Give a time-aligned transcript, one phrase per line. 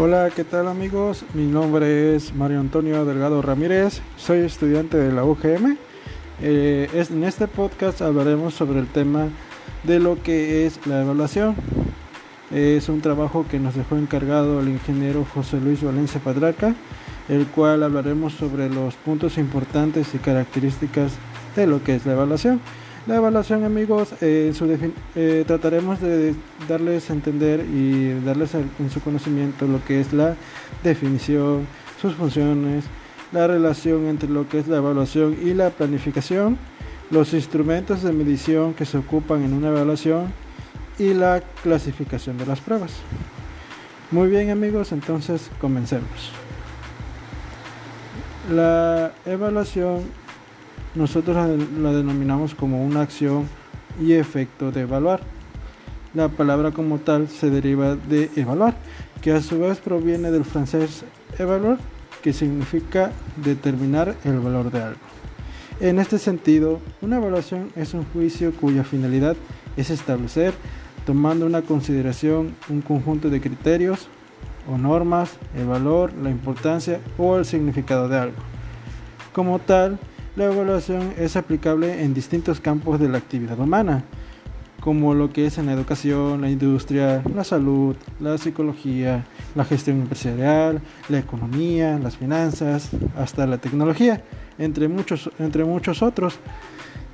[0.00, 1.24] Hola, ¿qué tal amigos?
[1.34, 5.76] Mi nombre es Mario Antonio Delgado Ramírez, soy estudiante de la UGM.
[6.40, 9.26] Eh, en este podcast hablaremos sobre el tema
[9.82, 11.56] de lo que es la evaluación.
[12.52, 16.76] Es un trabajo que nos dejó encargado el ingeniero José Luis Valencia Padraca,
[17.28, 21.14] el cual hablaremos sobre los puntos importantes y características
[21.56, 22.60] de lo que es la evaluación.
[23.08, 24.68] La evaluación, amigos, eh, su
[25.16, 26.34] eh, trataremos de
[26.68, 30.36] darles a entender y darles en su conocimiento lo que es la
[30.84, 31.66] definición,
[32.02, 32.84] sus funciones,
[33.32, 36.58] la relación entre lo que es la evaluación y la planificación,
[37.10, 40.30] los instrumentos de medición que se ocupan en una evaluación
[40.98, 42.92] y la clasificación de las pruebas.
[44.10, 46.30] Muy bien amigos, entonces comencemos.
[48.50, 50.02] La evaluación
[50.94, 53.48] nosotros la denominamos como una acción
[54.00, 55.20] y efecto de evaluar.
[56.14, 58.74] La palabra como tal se deriva de evaluar,
[59.20, 61.04] que a su vez proviene del francés
[61.38, 61.78] evaluar,
[62.22, 65.00] que significa determinar el valor de algo.
[65.80, 69.36] En este sentido, una evaluación es un juicio cuya finalidad
[69.76, 70.54] es establecer,
[71.06, 74.08] tomando una consideración, un conjunto de criterios
[74.68, 78.36] o normas, el valor, la importancia o el significado de algo.
[79.32, 79.98] Como tal,
[80.38, 84.04] la evaluación es aplicable en distintos campos de la actividad humana,
[84.78, 90.00] como lo que es en la educación, la industria, la salud, la psicología, la gestión
[90.00, 94.22] empresarial, la economía, las finanzas, hasta la tecnología,
[94.58, 96.38] entre muchos, entre muchos otros.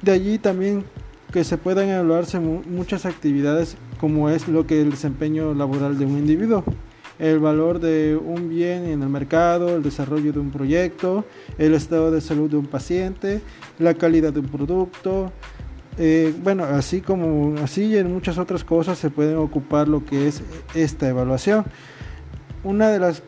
[0.02, 0.84] De allí también
[1.32, 6.18] que se puedan evaluarse muchas actividades como es lo que el desempeño laboral de un
[6.18, 6.62] individuo
[7.18, 11.24] el valor de un bien en el mercado, el desarrollo de un proyecto,
[11.58, 13.40] el estado de salud de un paciente,
[13.78, 15.32] la calidad de un producto.
[15.96, 20.26] Eh, bueno, así como así y en muchas otras cosas se pueden ocupar lo que
[20.26, 20.42] es
[20.74, 21.64] esta evaluación.
[22.64, 23.22] Una de las,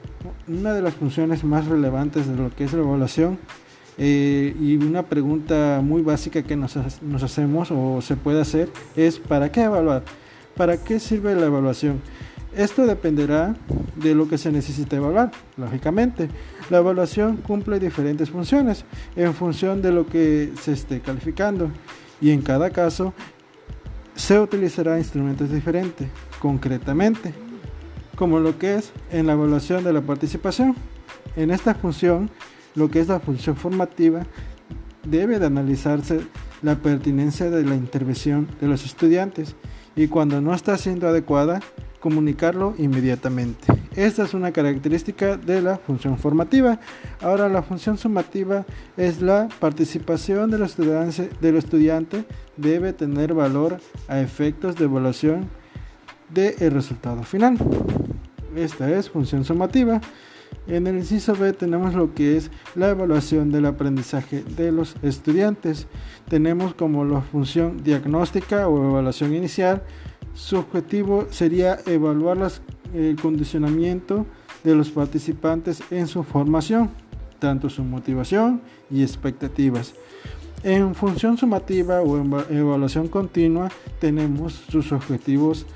[0.48, 3.39] una de las funciones más relevantes de lo que es la evaluación
[3.98, 9.19] eh, y una pregunta muy básica que nos, nos hacemos o se puede hacer es
[9.19, 10.02] ¿para qué evaluar?
[10.57, 12.01] ¿Para qué sirve la evaluación?
[12.56, 13.55] Esto dependerá
[13.96, 16.30] de lo que se necesite evaluar, lógicamente.
[16.70, 21.70] La evaluación cumple diferentes funciones en función de lo que se esté calificando
[22.18, 23.12] y en cada caso
[24.14, 26.08] se utilizará instrumentos diferentes,
[26.40, 27.34] concretamente,
[28.16, 30.74] como lo que es en la evaluación de la participación.
[31.36, 32.30] En esta función,
[32.74, 34.22] lo que es la función formativa,
[35.06, 36.20] debe de analizarse
[36.62, 39.55] la pertinencia de la intervención de los estudiantes
[39.95, 41.61] y cuando no está siendo adecuada,
[42.06, 43.67] comunicarlo inmediatamente.
[43.96, 46.78] Esta es una característica de la función formativa.
[47.20, 48.64] Ahora la función sumativa
[48.96, 52.24] es la participación del estudiante,
[52.56, 55.48] debe tener valor a efectos de evaluación
[56.33, 57.58] del resultado final.
[58.55, 60.00] Esta es función sumativa.
[60.68, 65.89] En el inciso B tenemos lo que es la evaluación del aprendizaje de los estudiantes.
[66.28, 69.83] Tenemos como la función diagnóstica o evaluación inicial,
[70.36, 72.39] su objetivo sería evaluar
[72.95, 74.27] el condicionamiento
[74.63, 76.91] de los participantes en su formación,
[77.39, 78.61] tanto su motivación
[78.91, 79.95] y expectativas.
[80.63, 82.17] En función sumativa o
[82.51, 85.67] evaluación continua tenemos sus objetivos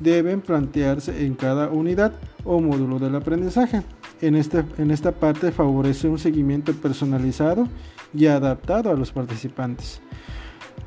[0.00, 2.12] deben plantearse en cada unidad
[2.44, 3.82] o módulo del aprendizaje.
[4.20, 7.68] En, este, en esta parte favorece un seguimiento personalizado
[8.12, 10.00] y adaptado a los participantes.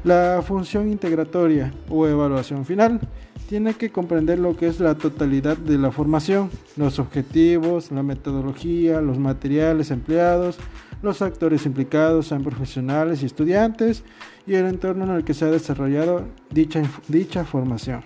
[0.04, 3.02] La función integratoria o evaluación final
[3.50, 9.02] tiene que comprender lo que es la totalidad de la formación, los objetivos, la metodología,
[9.02, 10.58] los materiales empleados,
[11.02, 14.04] los actores implicados, sean profesionales y estudiantes,
[14.46, 18.02] y el entorno en el que se ha desarrollado dicha, dicha formación.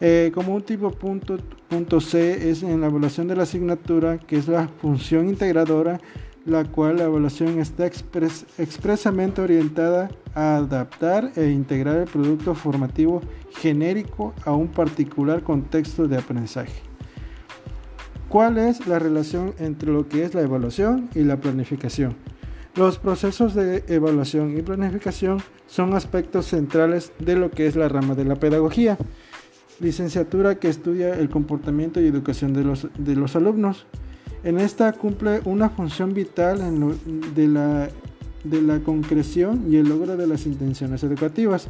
[0.00, 1.36] Eh, como último punto,
[1.68, 6.00] punto C es en la evaluación de la asignatura, que es la función integradora
[6.44, 13.20] la cual la evaluación está expresamente orientada a adaptar e integrar el producto formativo
[13.58, 16.82] genérico a un particular contexto de aprendizaje.
[18.28, 22.14] ¿Cuál es la relación entre lo que es la evaluación y la planificación?
[22.76, 28.14] Los procesos de evaluación y planificación son aspectos centrales de lo que es la rama
[28.14, 28.96] de la pedagogía,
[29.80, 33.86] licenciatura que estudia el comportamiento y educación de los, de los alumnos.
[34.42, 36.60] En esta cumple una función vital
[37.34, 37.88] de, la,
[38.44, 41.68] de la concreción y el logro de las intenciones educativas.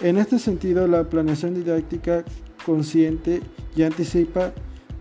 [0.00, 2.24] En este sentido, la planeación didáctica
[2.64, 3.42] consciente
[3.74, 4.52] y anticipa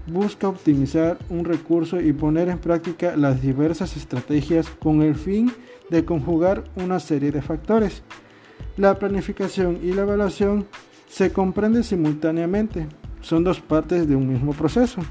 [0.08, 5.52] busca optimizar un recurso y poner en práctica las diversas estrategias con el fin
[5.90, 8.02] de conjugar una serie de factores.
[8.78, 10.66] La planificación y la evaluación
[11.08, 12.88] se comprenden simultáneamente,
[13.22, 15.02] son dos partes de un mismo proceso.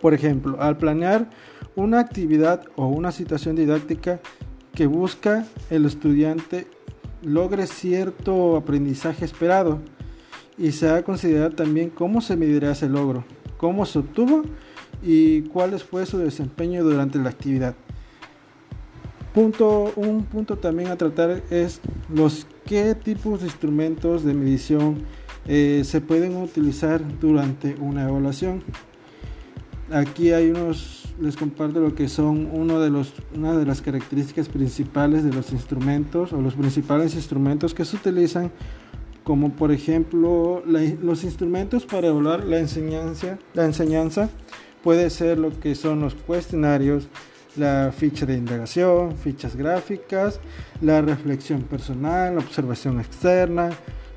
[0.00, 1.28] Por ejemplo, al planear
[1.76, 4.20] una actividad o una situación didáctica
[4.74, 6.66] que busca el estudiante
[7.22, 9.78] logre cierto aprendizaje esperado
[10.56, 13.24] y se ha de considerar también cómo se medirá ese logro,
[13.56, 14.42] cómo se obtuvo
[15.02, 17.74] y cuál fue su desempeño durante la actividad.
[19.34, 25.04] Punto, un punto también a tratar es los qué tipos de instrumentos de medición
[25.46, 28.62] eh, se pueden utilizar durante una evaluación.
[29.92, 34.48] Aquí hay unos, les comparto lo que son uno de los, una de las características
[34.48, 38.52] principales de los instrumentos o los principales instrumentos que se utilizan,
[39.24, 44.30] como por ejemplo los instrumentos para evaluar la enseñanza, la enseñanza
[44.82, 47.08] puede ser lo que son los cuestionarios,
[47.56, 50.40] la ficha de indagación, fichas gráficas,
[50.80, 53.70] la reflexión personal, la observación externa,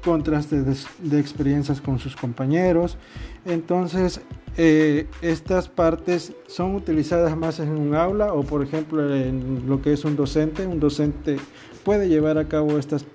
[0.03, 2.97] contraste de, experiencias con sus compañeros.
[3.45, 4.21] Entonces,
[4.55, 9.93] eh, estas partes son utilizadas más en un aula o, por ejemplo, en lo que
[9.93, 10.67] es un docente.
[10.67, 11.37] Un docente
[11.83, 13.05] puede llevar a cabo estas,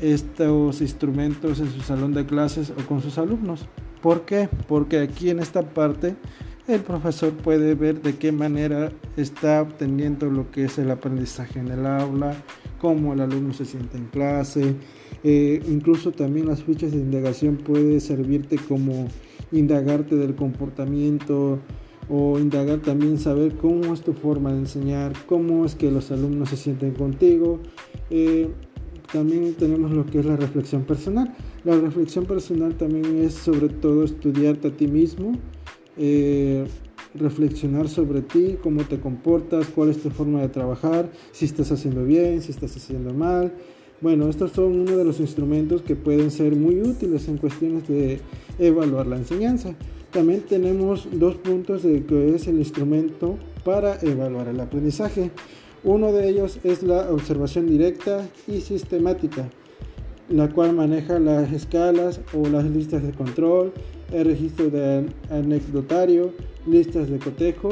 [0.00, 3.66] estos instrumentos en su salón de clases o con sus alumnos.
[4.02, 4.48] ¿Por qué?
[4.68, 6.16] Porque aquí en esta parte
[6.68, 11.68] el profesor puede ver de qué manera está obteniendo lo que es el aprendizaje en
[11.68, 12.36] el aula,
[12.78, 14.76] cómo el alumno se siente en clase.
[15.24, 19.08] Eh, incluso también las fichas de indagación puede servirte como
[19.52, 21.58] indagarte del comportamiento
[22.08, 26.50] o indagar también saber cómo es tu forma de enseñar, cómo es que los alumnos
[26.50, 27.60] se sienten contigo.
[28.10, 28.48] Eh,
[29.12, 31.34] también tenemos lo que es la reflexión personal.
[31.64, 35.32] La reflexión personal también es sobre todo estudiarte a ti mismo
[35.98, 36.64] eh,
[37.14, 42.04] reflexionar sobre ti, cómo te comportas, cuál es tu forma de trabajar, si estás haciendo
[42.04, 43.52] bien, si estás haciendo mal.
[44.00, 48.20] Bueno, estos son uno de los instrumentos que pueden ser muy útiles en cuestiones de
[48.60, 49.74] evaluar la enseñanza.
[50.12, 55.32] También tenemos dos puntos de que es el instrumento para evaluar el aprendizaje.
[55.82, 59.48] Uno de ellos es la observación directa y sistemática,
[60.28, 63.72] la cual maneja las escalas o las listas de control,
[64.12, 66.32] el registro de anecdotario,
[66.68, 67.70] listas de cotejo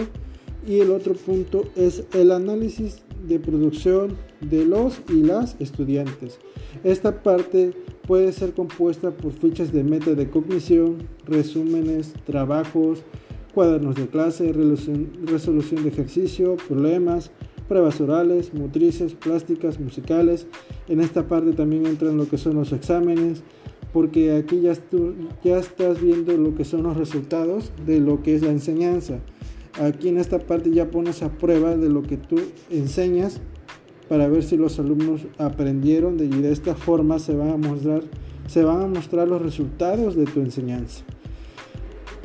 [0.67, 6.39] y el otro punto es el análisis de producción de los y las estudiantes.
[6.85, 7.73] Esta parte
[8.07, 13.03] puede ser compuesta por fichas de meta de cognición, resúmenes, trabajos,
[13.55, 17.31] cuadernos de clase, resolución de ejercicio, problemas,
[17.69, 20.47] pruebas orales, motrices, plásticas, musicales.
[20.89, 23.43] En esta parte también entran lo que son los exámenes,
[23.93, 24.75] porque aquí ya,
[25.43, 29.21] ya estás viendo lo que son los resultados de lo que es la enseñanza.
[29.81, 32.37] Aquí en esta parte ya pones a prueba de lo que tú
[32.71, 33.41] enseñas
[34.09, 38.03] para ver si los alumnos aprendieron y de esta forma se van a mostrar,
[38.47, 41.05] se van a mostrar los resultados de tu enseñanza.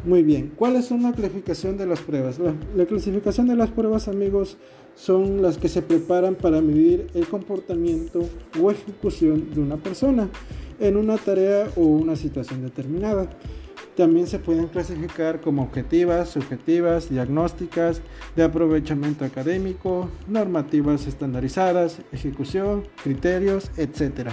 [0.03, 2.39] Muy bien, ¿cuáles son la clasificación de las pruebas?
[2.39, 4.57] la, clasificación de las pruebas, amigos,
[4.95, 8.21] son las que se preparan para medir el comportamiento
[8.59, 10.29] o ejecución de una persona
[10.79, 13.29] en una tarea o una situación determinada.
[14.01, 18.01] También se pueden clasificar como objetivas, subjetivas, diagnósticas,
[18.35, 24.31] de aprovechamiento académico, normativas estandarizadas, ejecución, criterios, etc.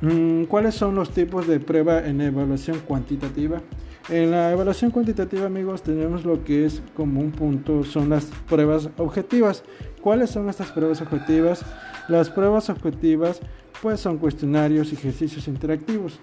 [0.00, 3.62] Mm, ¿Cuáles son los tipos de prueba en evaluación cuantitativa?
[4.08, 8.90] En la evaluación cuantitativa, amigos, tenemos lo que es como un punto, son las pruebas
[8.96, 9.62] objetivas.
[10.02, 11.64] ¿Cuáles son estas pruebas objetivas?
[12.08, 13.38] Las pruebas objetivas
[13.80, 16.18] pues son cuestionarios y ejercicios interactivos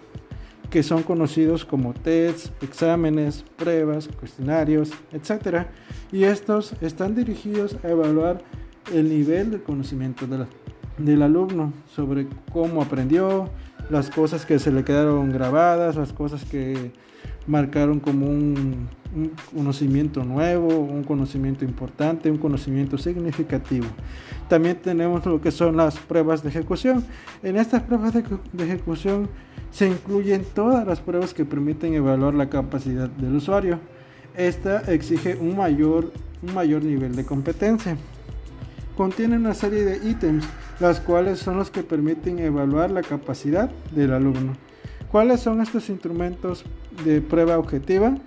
[0.70, 5.68] que son conocidos como tests, exámenes, pruebas, cuestionarios, etc.
[6.12, 8.44] Y estos están dirigidos a evaluar
[8.94, 10.26] el nivel de conocimiento
[10.98, 13.50] del alumno sobre cómo aprendió,
[13.90, 16.92] las cosas que se le quedaron grabadas, las cosas que
[17.48, 18.90] marcaron como un,
[19.56, 23.88] conocimiento nuevo, un conocimiento importante, un conocimiento significativo.
[24.48, 27.04] También tenemos lo que son las pruebas de ejecución.
[27.42, 28.24] En estas pruebas de,
[28.64, 29.30] ejecución
[29.72, 33.80] se incluyen todas las pruebas que permiten evaluar la capacidad del usuario.
[34.36, 36.12] Esta exige un mayor,
[36.44, 37.98] un mayor nivel de competencia.
[38.96, 40.46] Contiene una serie de ítems,
[40.80, 44.54] las cuales son los que permiten evaluar la capacidad del alumno.
[45.12, 46.66] ¿Cuáles son estos instrumentos
[47.04, 48.18] de prueba objetiva?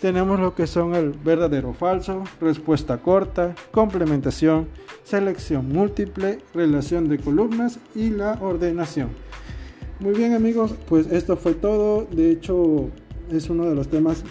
[0.00, 4.68] Tenemos lo que son el verdadero o falso, respuesta corta, complementación,
[5.04, 9.10] selección múltiple, relación de columnas y la ordenación.
[9.98, 12.06] Muy bien amigos, pues esto fue todo.
[12.10, 12.88] De hecho,
[13.30, 14.24] es uno de los temas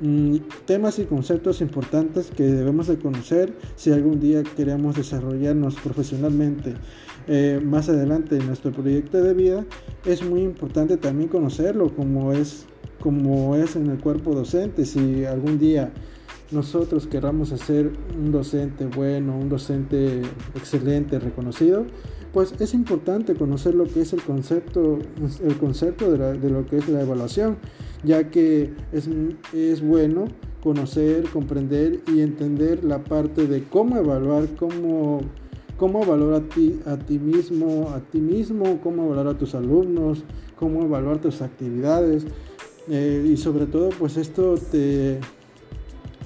[0.00, 6.74] mm, temas y conceptos importantes que debemos de conocer si algún día queremos desarrollarnos profesionalmente
[7.26, 9.64] eh, más adelante en nuestro proyecto de vida,
[10.04, 12.66] es muy importante también conocerlo como es,
[13.00, 14.84] como es en el cuerpo docente.
[14.84, 15.92] Si algún día
[16.50, 20.22] nosotros queramos hacer un docente bueno, un docente
[20.54, 21.86] excelente, reconocido,
[22.32, 24.98] pues es importante conocer lo que es el concepto,
[25.42, 27.56] el concepto de, lo que es la evaluación,
[28.04, 29.08] ya que es,
[29.52, 30.26] es bueno
[30.62, 35.20] conocer, comprender y entender la parte de cómo evaluar, cómo,
[35.76, 40.22] cómo evaluar a ti, a ti mismo, a ti mismo, cómo evaluar a tus alumnos,
[40.56, 42.26] cómo evaluar tus actividades
[42.90, 45.20] eh, y sobre todo pues esto te,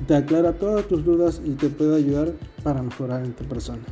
[0.07, 3.83] te aclara todas tus dudas y te puede ayudar para mejorar en tu persona.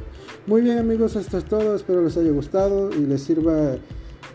[0.47, 3.77] Muy bien amigos, esto es todo, espero les haya gustado y les sirva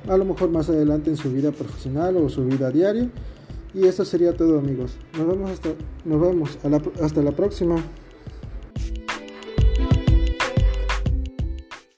[0.08, 3.10] a lo mejor más adelante en su vida profesional o su vida diaria.
[3.74, 4.98] Y eso sería todo amigos.
[5.17, 5.70] Nos vemos hasta,
[6.06, 6.58] nos vemos
[7.01, 7.75] hasta la próxima.